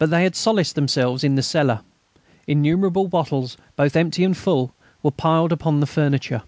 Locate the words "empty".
3.94-4.24